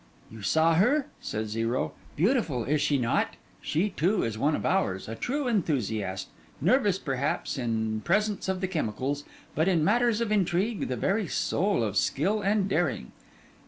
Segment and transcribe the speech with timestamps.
[0.31, 1.93] 'You saw her?' said Zero.
[2.15, 3.35] 'Beautiful, is she not?
[3.61, 8.67] She, too, is one of ours: a true enthusiast: nervous, perhaps, in presence of the
[8.67, 13.11] chemicals; but in matters of intrigue, the very soul of skill and daring.